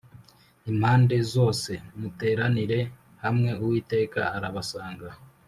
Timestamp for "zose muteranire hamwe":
1.33-3.49